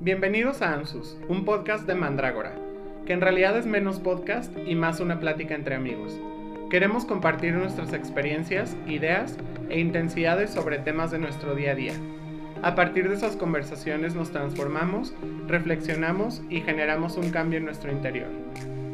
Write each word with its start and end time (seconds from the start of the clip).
Bienvenidos 0.00 0.62
a 0.62 0.74
Ansus, 0.74 1.18
un 1.28 1.44
podcast 1.44 1.84
de 1.84 1.96
Mandrágora, 1.96 2.52
que 3.04 3.12
en 3.12 3.20
realidad 3.20 3.58
es 3.58 3.66
menos 3.66 3.98
podcast 3.98 4.56
y 4.64 4.76
más 4.76 5.00
una 5.00 5.18
plática 5.18 5.56
entre 5.56 5.74
amigos. 5.74 6.20
Queremos 6.70 7.04
compartir 7.04 7.54
nuestras 7.54 7.92
experiencias, 7.92 8.76
ideas 8.86 9.36
e 9.68 9.80
intensidades 9.80 10.50
sobre 10.50 10.78
temas 10.78 11.10
de 11.10 11.18
nuestro 11.18 11.56
día 11.56 11.72
a 11.72 11.74
día. 11.74 11.94
A 12.62 12.76
partir 12.76 13.08
de 13.08 13.16
esas 13.16 13.34
conversaciones 13.34 14.14
nos 14.14 14.30
transformamos, 14.30 15.14
reflexionamos 15.48 16.42
y 16.48 16.60
generamos 16.60 17.16
un 17.16 17.30
cambio 17.30 17.58
en 17.58 17.64
nuestro 17.64 17.90
interior. 17.90 18.28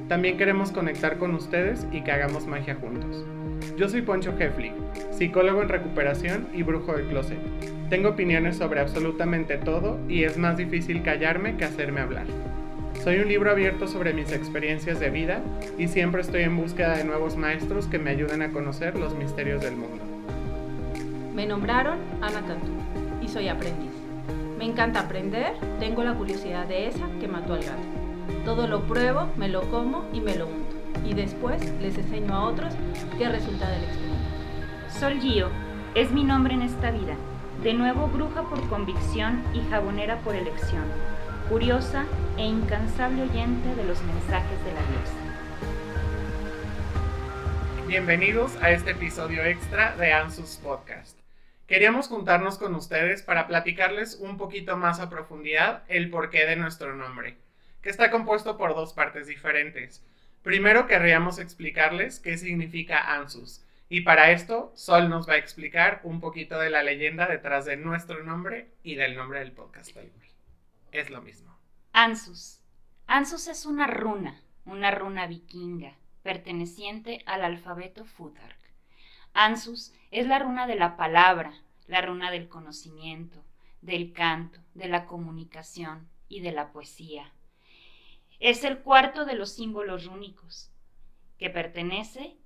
También 0.09 0.39
queremos 0.39 0.73
conectar 0.73 1.18
con 1.18 1.34
ustedes 1.34 1.86
y 1.93 2.00
que 2.00 2.12
hagamos 2.12 2.46
magia 2.46 2.77
juntos. 2.77 3.27
Yo 3.77 3.91
soy 3.91 4.00
Poncho 4.00 4.34
Hefli, 4.39 4.73
psicólogo 5.11 5.61
en 5.61 5.68
recuperación 5.68 6.48
y 6.55 6.62
brujo 6.62 6.95
de 6.95 7.05
closet. 7.05 7.39
Tengo 7.91 8.11
opiniones 8.11 8.57
sobre 8.57 8.80
absolutamente 8.80 9.59
todo 9.59 9.98
y 10.09 10.25
es 10.25 10.39
más 10.39 10.57
difícil 10.57 11.03
callarme 11.03 11.57
que 11.57 11.64
hacerme 11.64 12.01
hablar. 12.01 12.27
Soy 13.02 13.19
un 13.19 13.29
libro 13.29 13.51
abierto 13.51 13.87
sobre 13.87 14.15
mis 14.15 14.33
experiencias 14.33 14.98
de 15.01 15.11
vida 15.11 15.42
y 15.77 15.89
siempre 15.89 16.23
estoy 16.23 16.42
en 16.42 16.56
búsqueda 16.56 16.97
de 16.97 17.05
nuevos 17.05 17.37
maestros 17.37 17.87
que 17.87 17.98
me 17.98 18.11
ayuden 18.11 18.41
a 18.41 18.51
conocer 18.51 18.98
los 18.98 19.15
misterios 19.15 19.61
del 19.61 19.77
mundo. 19.77 20.02
Me 21.34 21.47
nombraron 21.47 21.98
Ana 22.23 22.41
Cantú 22.47 22.73
y 23.20 23.28
soy 23.28 23.48
aprendiz. 23.48 23.92
Me 24.59 24.64
encanta 24.64 25.01
aprender, 25.01 25.53
tengo 25.78 26.03
la 26.03 26.14
curiosidad 26.14 26.66
de 26.66 26.89
esa 26.89 27.06
que 27.20 27.28
mató 27.28 27.53
al 27.53 27.64
gato. 27.64 27.83
Todo 28.47 28.66
lo 28.66 28.87
pruebo, 28.87 29.28
me 29.37 29.48
lo 29.48 29.70
como 29.70 30.06
y 30.12 30.20
me 30.20 30.37
lo 30.37 30.47
unto. 30.47 30.75
Y 31.06 31.12
después 31.12 31.61
les 31.83 31.98
enseño 31.98 32.33
a 32.33 32.45
otros 32.45 32.73
qué 33.19 33.28
resulta 33.28 33.69
del 33.70 33.84
experimento. 33.84 34.98
Sol 34.98 35.20
Gio 35.20 35.48
es 35.95 36.11
mi 36.12 36.25
nombre 36.25 36.55
en 36.55 36.62
esta 36.62 36.91
vida. 36.91 37.14
De 37.62 37.72
nuevo 37.72 38.08
bruja 38.08 38.42
por 38.42 38.68
convicción 38.68 39.42
y 39.54 39.60
jabonera 39.70 40.18
por 40.18 40.34
elección. 40.34 40.84
Curiosa 41.48 42.04
e 42.36 42.44
incansable 42.44 43.22
oyente 43.22 43.74
de 43.74 43.84
los 43.84 44.02
mensajes 44.02 44.64
de 44.64 44.72
la 44.72 44.80
diosa. 44.80 45.14
Bienvenidos 47.86 48.56
a 48.62 48.70
este 48.70 48.91
episodio 48.91 49.44
extra 49.44 49.96
de 49.96 50.12
Ansus 50.12 50.58
Podcast. 50.62 51.19
Queríamos 51.66 52.08
juntarnos 52.08 52.58
con 52.58 52.74
ustedes 52.74 53.22
para 53.22 53.46
platicarles 53.46 54.16
un 54.16 54.36
poquito 54.36 54.77
más 54.77 55.00
a 55.00 55.08
profundidad 55.08 55.84
el 55.89 56.11
porqué 56.11 56.44
de 56.44 56.56
nuestro 56.56 56.94
nombre, 56.94 57.39
que 57.80 57.89
está 57.89 58.11
compuesto 58.11 58.58
por 58.58 58.74
dos 58.74 58.92
partes 58.92 59.27
diferentes. 59.27 60.02
Primero 60.42 60.86
querríamos 60.86 61.39
explicarles 61.39 62.20
qué 62.20 62.36
significa 62.36 63.14
Ansus, 63.14 63.62
y 63.95 64.00
para 64.00 64.33
esto 64.33 64.73
Sol 64.75 65.09
nos 65.09 65.28
va 65.28 65.34
a 65.34 65.39
explicar 65.39 66.00
un 66.03 66.19
poquito 66.19 66.59
de 66.59 66.69
la 66.69 66.83
leyenda 66.83 67.28
detrás 67.28 67.64
de 67.64 67.77
nuestro 67.77 68.25
nombre 68.25 68.73
y 68.83 68.97
del 68.97 69.14
nombre 69.14 69.39
del 69.39 69.53
podcast. 69.53 69.97
Es 70.91 71.11
lo 71.11 71.23
mismo. 71.23 71.56
Ansus. 71.92 72.61
Ansus 73.06 73.47
es 73.47 73.64
una 73.67 73.86
runa, 73.86 74.42
una 74.64 74.91
runa 74.91 75.28
vikinga, 75.28 75.97
perteneciente 76.25 77.23
al 77.25 77.45
alfabeto 77.45 78.05
Futhark. 78.05 78.59
Ansus 79.33 79.95
es 80.11 80.27
la 80.27 80.41
runa 80.41 80.67
de 80.67 80.75
la 80.75 80.97
palabra, 80.97 81.55
la 81.86 82.01
runa 82.01 82.33
del 82.33 82.48
conocimiento, 82.48 83.45
del 83.81 84.12
canto, 84.12 84.58
de 84.75 84.89
la 84.89 85.06
comunicación 85.06 86.08
y 86.29 86.41
de 86.41 86.51
la 86.51 86.73
poesía. 86.73 87.33
Es 88.41 88.64
el 88.64 88.79
cuarto 88.79 89.25
de 89.25 89.34
los 89.34 89.53
símbolos 89.53 90.06
rúnicos, 90.06 90.73
que 91.39 91.48
pertenece 91.48 92.36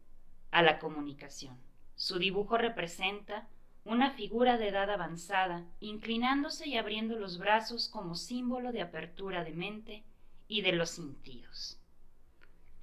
a 0.51 0.63
la 0.63 0.79
comunicación. 0.79 1.57
Su 1.97 2.19
dibujo 2.19 2.59
representa 2.59 3.49
una 3.85 4.11
figura 4.11 4.59
de 4.59 4.69
edad 4.69 4.91
avanzada, 4.91 5.65
inclinándose 5.81 6.69
y 6.69 6.77
abriendo 6.77 7.17
los 7.19 7.39
brazos 7.39 7.89
como 7.89 8.15
símbolo 8.15 8.71
de 8.73 8.83
apertura 8.83 9.45
de 9.45 9.53
mente 9.53 10.05
y 10.47 10.63
de 10.63 10.73
los 10.73 10.91
sentidos. 10.91 11.81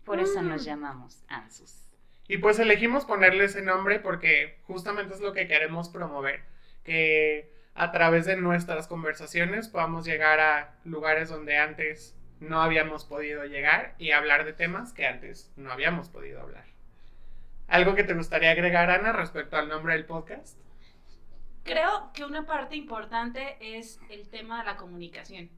Por 0.03 0.19
eso 0.19 0.41
nos 0.41 0.63
Mm. 0.63 0.65
llamamos 0.65 1.23
Ansus. 1.27 1.81
Y 2.27 2.37
pues 2.39 2.57
elegimos 2.59 3.05
ponerle 3.05 3.45
ese 3.45 3.61
nombre 3.61 3.99
porque 3.99 4.59
justamente 4.65 5.13
es 5.13 5.21
lo 5.21 5.33
que 5.33 5.47
queremos 5.47 5.89
promover, 5.89 6.43
que 6.83 7.53
a 7.75 7.91
través 7.91 8.25
de 8.25 8.35
nuestras 8.37 8.87
conversaciones 8.87 9.67
podamos 9.67 10.05
llegar 10.05 10.39
a 10.39 10.75
lugares 10.85 11.29
donde 11.29 11.57
antes 11.57 12.15
no 12.39 12.61
habíamos 12.61 13.05
podido 13.05 13.45
llegar 13.45 13.95
y 13.99 14.11
hablar 14.11 14.45
de 14.45 14.53
temas 14.53 14.91
que 14.93 15.05
antes 15.05 15.51
no 15.55 15.71
habíamos 15.71 16.09
podido 16.09 16.41
hablar. 16.41 16.65
¿Algo 17.67 17.95
que 17.95 18.03
te 18.03 18.13
gustaría 18.13 18.51
agregar, 18.51 18.89
Ana, 18.89 19.11
respecto 19.11 19.57
al 19.57 19.67
nombre 19.67 19.93
del 19.93 20.05
podcast? 20.05 20.57
Creo 21.63 22.11
que 22.13 22.23
una 22.23 22.45
parte 22.45 22.75
importante 22.75 23.57
es 23.59 23.99
el 24.09 24.29
tema 24.29 24.59
de 24.59 24.65
la 24.65 24.77
comunicación. 24.77 25.49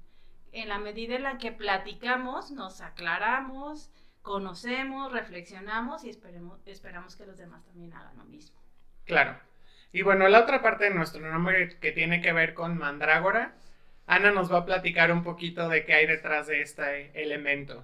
En 0.53 0.69
la 0.69 0.79
medida 0.79 1.15
en 1.15 1.23
la 1.23 1.37
que 1.37 1.51
platicamos, 1.51 2.51
nos 2.51 2.79
aclaramos, 2.79 3.91
conocemos, 4.21 5.11
reflexionamos 5.11 6.05
y 6.05 6.09
esperemos, 6.09 6.59
esperamos 6.65 7.15
que 7.17 7.25
los 7.25 7.37
demás 7.37 7.65
también 7.65 7.93
hagan 7.93 8.17
lo 8.17 8.23
mismo. 8.23 8.57
Claro. 9.03 9.37
Y 9.91 10.01
bueno, 10.01 10.27
la 10.29 10.39
otra 10.39 10.61
parte 10.61 10.85
de 10.85 10.93
nuestro 10.93 11.21
nombre 11.21 11.77
que 11.79 11.91
tiene 11.91 12.21
que 12.21 12.33
ver 12.33 12.53
con 12.53 12.77
mandrágora, 12.77 13.55
Ana 14.05 14.31
nos 14.31 14.51
va 14.51 14.59
a 14.59 14.65
platicar 14.65 15.11
un 15.11 15.23
poquito 15.23 15.67
de 15.67 15.85
qué 15.85 15.93
hay 15.93 16.07
detrás 16.07 16.47
de 16.47 16.61
este 16.61 17.21
elemento. 17.21 17.83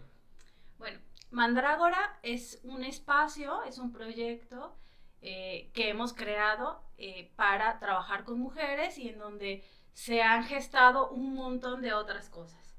Bueno, 0.78 1.00
Mandrágora 1.34 2.20
es 2.22 2.62
un 2.64 2.84
espacio, 2.84 3.64
es 3.64 3.80
un 3.80 3.92
proyecto 3.92 4.78
eh, 5.22 5.72
que 5.74 5.90
hemos 5.90 6.14
creado 6.14 6.84
eh, 7.00 7.32
para 7.36 7.80
trabajar 7.80 8.24
con 8.24 8.40
mujeres 8.40 9.00
y 9.00 9.10
en 9.10 9.18
donde 9.18 9.64
se 9.94 10.22
han 10.22 10.44
gestado 10.44 11.10
un 11.10 11.34
montón 11.34 11.82
de 11.82 11.94
otras 11.94 12.30
cosas. 12.30 12.76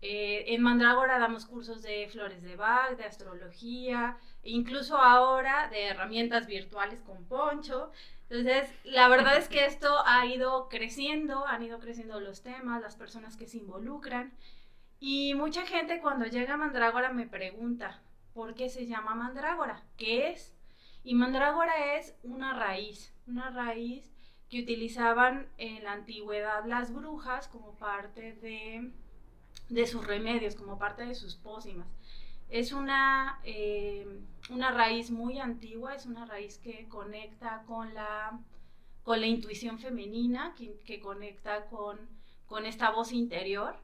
Eh, 0.00 0.54
en 0.54 0.62
Mandrágora 0.62 1.18
damos 1.18 1.44
cursos 1.44 1.82
de 1.82 2.08
flores 2.08 2.40
de 2.40 2.54
Bach, 2.54 2.96
de 2.96 3.04
astrología, 3.04 4.16
e 4.44 4.50
incluso 4.50 4.96
ahora 4.96 5.68
de 5.68 5.86
herramientas 5.86 6.46
virtuales 6.46 7.00
con 7.00 7.24
Poncho. 7.24 7.90
Entonces, 8.30 8.72
la 8.84 9.08
verdad 9.08 9.38
es 9.38 9.48
que 9.48 9.64
esto 9.66 9.92
ha 10.06 10.24
ido 10.26 10.68
creciendo, 10.68 11.44
han 11.48 11.64
ido 11.64 11.80
creciendo 11.80 12.20
los 12.20 12.42
temas, 12.42 12.80
las 12.80 12.94
personas 12.94 13.36
que 13.36 13.48
se 13.48 13.56
involucran. 13.56 14.32
Y 15.00 15.34
mucha 15.34 15.64
gente 15.64 16.00
cuando 16.00 16.26
llega 16.26 16.54
a 16.54 16.56
Mandrágora 16.58 17.12
me 17.12 17.26
pregunta, 17.26 18.02
¿por 18.34 18.54
qué 18.54 18.68
se 18.68 18.86
llama 18.86 19.14
Mandrágora? 19.14 19.82
¿Qué 19.96 20.30
es? 20.30 20.52
Y 21.04 21.14
Mandrágora 21.14 21.96
es 21.96 22.16
una 22.24 22.54
raíz, 22.54 23.14
una 23.26 23.50
raíz 23.50 24.12
que 24.50 24.60
utilizaban 24.60 25.48
en 25.58 25.84
la 25.84 25.92
antigüedad 25.92 26.64
las 26.64 26.92
brujas 26.92 27.48
como 27.48 27.72
parte 27.76 28.32
de, 28.34 28.90
de 29.68 29.86
sus 29.86 30.06
remedios, 30.06 30.56
como 30.56 30.78
parte 30.78 31.04
de 31.04 31.14
sus 31.14 31.36
pócimas. 31.36 31.86
Es 32.48 32.72
una, 32.72 33.40
eh, 33.44 34.06
una 34.50 34.70
raíz 34.70 35.10
muy 35.10 35.38
antigua, 35.38 35.94
es 35.94 36.06
una 36.06 36.24
raíz 36.24 36.58
que 36.58 36.88
conecta 36.88 37.62
con 37.66 37.94
la, 37.94 38.40
con 39.04 39.20
la 39.20 39.26
intuición 39.26 39.78
femenina, 39.78 40.54
que, 40.56 40.80
que 40.80 40.98
conecta 40.98 41.66
con, 41.66 41.98
con 42.46 42.66
esta 42.66 42.90
voz 42.90 43.12
interior. 43.12 43.76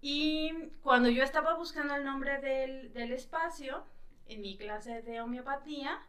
Y 0.00 0.52
cuando 0.82 1.08
yo 1.08 1.22
estaba 1.22 1.54
buscando 1.54 1.94
el 1.94 2.04
nombre 2.04 2.40
del, 2.40 2.92
del, 2.92 3.12
espacio, 3.12 3.84
en 4.26 4.40
mi 4.40 4.56
clase 4.56 5.02
de 5.02 5.20
homeopatía, 5.20 6.00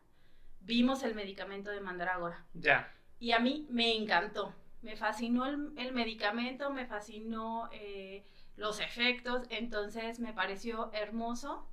vimos 0.62 1.04
el 1.04 1.16
medicamento 1.16 1.72
de 1.72 1.82
mandrágora. 1.82 2.46
Ya. 2.54 2.94
Y 3.20 3.32
a 3.32 3.40
mí 3.40 3.66
me 3.70 3.96
encantó. 3.96 4.54
Me 4.82 4.96
fascinó 4.96 5.46
el, 5.46 5.74
el 5.78 5.94
medicamento, 5.94 6.72
me 6.72 6.86
fascinó 6.86 7.70
eh, 7.72 8.26
los 8.56 8.80
efectos. 8.80 9.48
Entonces 9.50 10.20
me 10.20 10.34
pareció 10.34 10.92
hermoso 10.94 11.68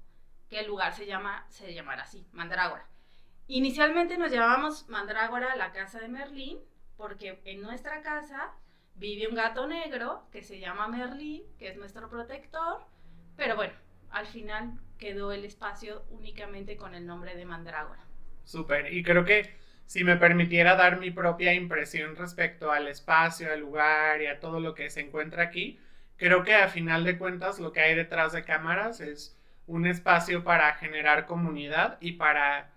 que 0.48 0.60
el 0.60 0.66
lugar 0.66 0.94
se, 0.94 1.06
llama, 1.06 1.46
se 1.48 1.74
llamara 1.74 2.02
así, 2.02 2.26
Mandrágora. 2.32 2.86
Inicialmente 3.46 4.16
nos 4.16 4.30
llamábamos 4.30 4.88
Mandrágora 4.88 5.56
la 5.56 5.72
casa 5.72 6.00
de 6.00 6.08
Merlín, 6.08 6.58
porque 6.96 7.42
en 7.44 7.60
nuestra 7.60 8.00
casa 8.02 8.52
vive 8.94 9.28
un 9.28 9.34
gato 9.34 9.66
negro 9.66 10.26
que 10.30 10.42
se 10.42 10.60
llama 10.60 10.88
Merlín, 10.88 11.42
que 11.58 11.68
es 11.68 11.76
nuestro 11.76 12.08
protector, 12.08 12.80
pero 13.36 13.56
bueno, 13.56 13.72
al 14.10 14.26
final 14.26 14.78
quedó 14.98 15.32
el 15.32 15.44
espacio 15.44 16.04
únicamente 16.10 16.76
con 16.76 16.94
el 16.94 17.06
nombre 17.06 17.34
de 17.36 17.44
Mandrágora. 17.44 18.04
Súper, 18.44 18.92
y 18.92 19.02
creo 19.02 19.24
que 19.24 19.56
si 19.86 20.04
me 20.04 20.16
permitiera 20.16 20.76
dar 20.76 20.98
mi 20.98 21.10
propia 21.10 21.52
impresión 21.52 22.16
respecto 22.16 22.70
al 22.70 22.88
espacio, 22.88 23.52
al 23.52 23.60
lugar 23.60 24.22
y 24.22 24.26
a 24.26 24.40
todo 24.40 24.60
lo 24.60 24.74
que 24.74 24.90
se 24.90 25.00
encuentra 25.00 25.42
aquí, 25.42 25.78
creo 26.16 26.42
que 26.42 26.54
a 26.54 26.68
final 26.68 27.04
de 27.04 27.18
cuentas 27.18 27.58
lo 27.58 27.72
que 27.72 27.80
hay 27.80 27.94
detrás 27.94 28.32
de 28.32 28.44
cámaras 28.44 29.00
es 29.00 29.36
un 29.66 29.86
espacio 29.86 30.44
para 30.44 30.74
generar 30.74 31.26
comunidad 31.26 31.98
y 32.00 32.12
para 32.12 32.70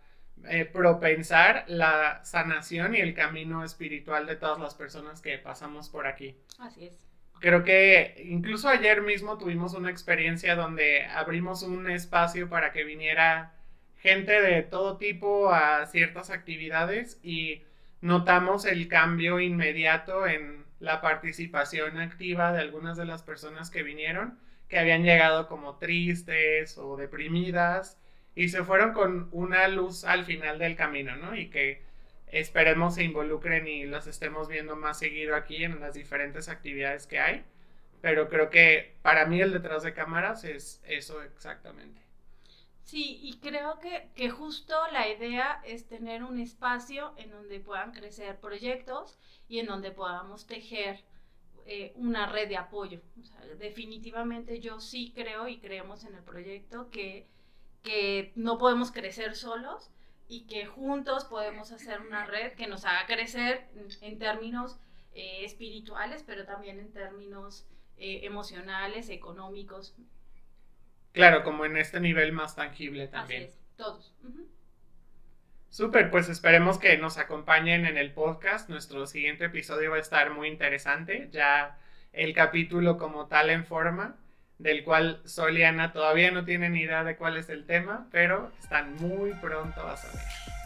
eh, 0.45 0.65
propensar 0.65 1.65
la 1.67 2.23
sanación 2.23 2.95
y 2.95 2.99
el 2.99 3.13
camino 3.13 3.63
espiritual 3.63 4.25
de 4.25 4.35
todas 4.35 4.59
las 4.59 4.75
personas 4.75 5.21
que 5.21 5.37
pasamos 5.37 5.89
por 5.89 6.07
aquí. 6.07 6.35
Así 6.59 6.85
es. 6.85 7.07
Creo 7.39 7.63
que 7.63 8.23
incluso 8.25 8.67
ayer 8.67 9.01
mismo 9.01 9.37
tuvimos 9.37 9.73
una 9.73 9.91
experiencia 9.91 10.55
donde 10.55 11.05
abrimos 11.05 11.63
un 11.63 11.89
espacio 11.89 12.49
para 12.49 12.71
que 12.71 12.83
viniera 12.83 13.53
gente 13.97 14.41
de 14.41 14.63
todo 14.63 14.97
tipo 14.97 15.51
a 15.51 15.85
ciertas 15.85 16.29
actividades 16.29 17.19
y 17.23 17.61
notamos 18.01 18.65
el 18.65 18.87
cambio 18.87 19.39
inmediato 19.39 20.25
en 20.27 20.65
la 20.79 21.01
participación 21.01 21.99
activa 21.99 22.51
de 22.53 22.61
algunas 22.61 22.97
de 22.97 23.05
las 23.05 23.23
personas 23.23 23.69
que 23.69 23.83
vinieron, 23.83 24.39
que 24.67 24.79
habían 24.79 25.03
llegado 25.03 25.47
como 25.47 25.77
tristes 25.77 26.77
o 26.77 26.95
deprimidas 26.97 27.99
y 28.37 28.49
se 28.49 28.63
fueron 28.63 28.93
con 28.93 29.29
una 29.31 29.67
luz 29.67 30.03
al 30.03 30.23
final 30.23 30.59
del 30.59 30.75
camino, 30.75 31.15
¿no? 31.15 31.35
Y 31.35 31.49
que 31.49 31.81
esperemos 32.27 32.93
se 32.93 33.03
involucren 33.03 33.67
y 33.67 33.87
los 33.87 34.05
estemos 34.05 34.47
viendo 34.47 34.75
más 34.75 34.99
seguido 34.99 35.35
aquí 35.35 35.63
en 35.63 35.79
las 35.79 35.95
diferentes 35.95 36.47
actividades 36.47 37.07
que 37.07 37.19
hay. 37.19 37.43
Pero 37.99 38.29
creo 38.29 38.51
que 38.51 38.95
para 39.01 39.25
mí 39.25 39.41
el 39.41 39.51
detrás 39.51 39.81
de 39.81 39.95
cámaras 39.95 40.43
es 40.43 40.83
eso 40.85 41.23
exactamente. 41.23 41.99
Sí, 42.83 43.17
y 43.23 43.39
creo 43.39 43.79
que, 43.79 44.09
que 44.13 44.29
justo 44.29 44.75
la 44.91 45.09
idea 45.09 45.59
es 45.65 45.87
tener 45.87 46.23
un 46.23 46.39
espacio 46.39 47.15
en 47.17 47.31
donde 47.31 47.59
puedan 47.59 47.91
crecer 47.91 48.39
proyectos 48.39 49.17
y 49.49 49.61
en 49.61 49.65
donde 49.65 49.89
podamos 49.89 50.45
tejer 50.45 51.03
eh, 51.65 51.91
una 51.95 52.27
red 52.27 52.47
de 52.47 52.57
apoyo. 52.57 53.01
definitivamente 53.57 54.59
yo 54.59 54.79
sí 54.79 55.11
creo 55.15 55.47
y 55.47 55.57
creemos 55.57 56.05
en 56.05 56.13
el 56.13 56.23
proyecto 56.23 56.91
que, 56.91 57.27
que 57.87 58.33
no 58.35 58.57
podemos 58.57 58.91
crecer 58.91 59.33
solos 59.33 59.89
y 60.27 60.45
que 60.45 60.65
juntos 60.65 61.23
podemos 61.23 61.71
hacer 61.71 62.01
una 62.01 62.25
red 62.25 62.51
que 62.53 62.67
nos 62.67 62.83
haga 62.83 63.05
crecer 63.05 63.69
en, 64.01 64.19
términos 64.19 64.77
eh, 65.13 65.45
espirituales, 65.45 66.21
pero 66.27 66.45
también 66.45 66.81
en 66.81 66.91
términos 66.91 67.65
eh, 67.97 68.19
emocionales, 68.23 69.07
económicos. 69.09 69.95
Claro, 71.13 71.45
como 71.45 71.63
en 71.63 71.77
este 71.77 72.01
nivel 72.01 72.33
más 72.33 72.57
tangible 72.57 73.07
también. 73.07 73.43
Así 73.43 73.51
es, 73.51 73.77
todos. 73.77 74.13
Súper, 75.69 76.11
pues 76.11 76.27
esperemos 76.27 76.79
que 76.79 76.97
nos 76.97 77.17
acompañen 77.17 77.85
en 77.85 77.97
el 77.97 78.11
podcast. 78.11 78.69
Nuestro 78.69 79.07
siguiente 79.07 79.45
episodio 79.45 79.91
va 79.91 79.97
a 79.97 80.01
estar 80.01 80.31
muy 80.31 80.49
interesante. 80.49 81.29
Ya 81.31 81.79
el 82.11 82.33
capítulo 82.33 82.97
como 82.97 83.27
tal 83.27 83.49
en 83.49 83.65
forma, 83.65 84.17
del 84.59 84.83
cual 84.83 85.21
Soliana 85.25 85.93
todavía 85.93 86.31
no 86.31 86.45
tienen 86.45 86.75
idea 86.75 87.03
de 87.03 87.15
cuál 87.15 87.37
es 87.37 87.49
el 87.49 87.65
tema, 87.65 88.07
pero 88.11 88.51
están 88.61 88.95
muy 88.95 89.31
pronto 89.33 89.87
a 89.87 89.95
saber. 89.97 90.56